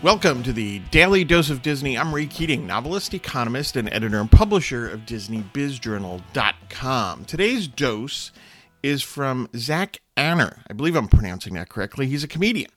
[0.00, 1.98] Welcome to the Daily Dose of Disney.
[1.98, 7.24] I'm Ray Keating, novelist, economist, and editor and publisher of DisneyBizJournal.com.
[7.24, 8.30] Today's dose
[8.80, 10.62] is from Zach Anner.
[10.70, 12.06] I believe I'm pronouncing that correctly.
[12.06, 12.70] He's a comedian.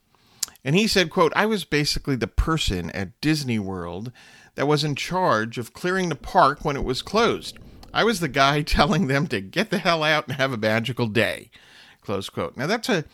[0.66, 4.12] And he said, quote, I was basically the person at Disney World
[4.56, 7.60] that was in charge of clearing the park when it was closed.
[7.94, 11.06] I was the guy telling them to get the hell out and have a magical
[11.06, 11.52] day.
[12.02, 12.58] Close quote.
[12.58, 13.06] Now that's a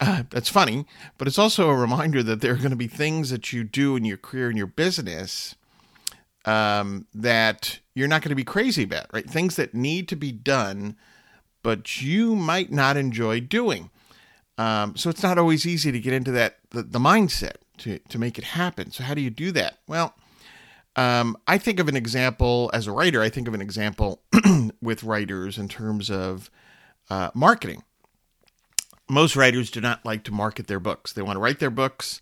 [0.00, 0.86] uh, that's funny,
[1.18, 3.96] but it's also a reminder that there are going to be things that you do
[3.96, 5.56] in your career and your business
[6.46, 9.28] um, that you're not going to be crazy about, right?
[9.28, 10.96] Things that need to be done,
[11.62, 13.90] but you might not enjoy doing.
[14.56, 18.18] Um, so it's not always easy to get into that the, the, mindset to to
[18.18, 18.90] make it happen.
[18.90, 19.78] So how do you do that?
[19.86, 20.14] Well,
[20.96, 23.22] um, I think of an example as a writer.
[23.22, 24.22] I think of an example
[24.82, 26.50] with writers in terms of
[27.08, 27.82] uh, marketing
[29.10, 31.12] most writers do not like to market their books.
[31.12, 32.20] They want to write their books,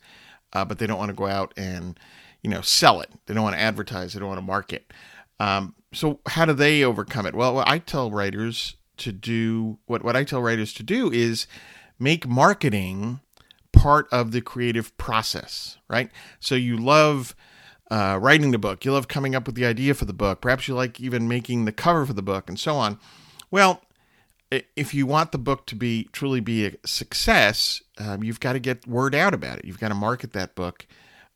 [0.53, 1.99] uh, but they don't want to go out and
[2.43, 3.11] you know sell it.
[3.27, 4.15] They don't want to advertise.
[4.15, 4.93] They don't want to market.
[5.41, 7.35] Um, so how do they overcome it?
[7.35, 11.47] Well, I tell writers to do what what I tell writers to do is
[11.99, 13.21] make marketing
[13.73, 16.11] part of the creative process, right?
[16.41, 17.37] So you love
[17.91, 20.69] uh, writing the book, you love coming up with the idea for the book, perhaps
[20.69, 22.99] you like even making the cover for the book, and so on.
[23.51, 23.83] Well,
[24.51, 28.59] if you want the book to be truly be a success, um, you've got to
[28.59, 29.65] get word out about it.
[29.65, 30.87] You've got to market that book.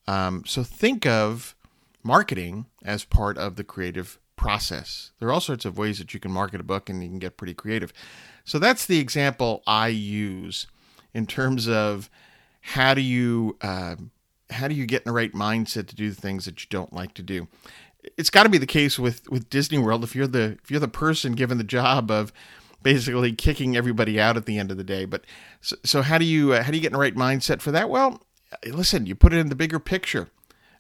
[0.07, 1.55] Um, so think of
[2.03, 5.13] marketing as part of the creative process.
[5.19, 7.19] There are all sorts of ways that you can market a book, and you can
[7.19, 7.93] get pretty creative.
[8.45, 10.67] So that's the example I use
[11.15, 12.11] in terms of
[12.61, 13.97] how do you uh,
[14.51, 16.93] how do you get in the right mindset to do the things that you don't
[16.93, 17.49] like to do.
[18.17, 20.03] It's got to be the case with with Disney World.
[20.03, 22.33] If you're the if you're the person given the job of
[22.83, 25.05] basically kicking everybody out at the end of the day.
[25.05, 25.25] But
[25.61, 27.71] so, so how do you uh, how do you get in the right mindset for
[27.73, 27.91] that?
[27.91, 28.23] Well,
[28.67, 30.29] listen, you put it in the bigger picture.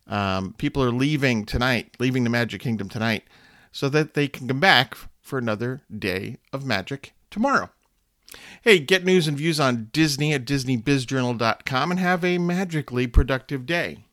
[0.06, 3.24] Um, people are leaving tonight, leaving the Magic Kingdom tonight,
[3.70, 7.70] so that they can come back for another day of magic tomorrow.
[8.62, 14.04] Hey, get news and views on Disney at DisneyBizJournal.com and have a magically productive day.